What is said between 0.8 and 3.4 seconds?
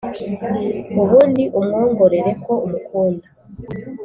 ubundi umwongorere ko umukunda.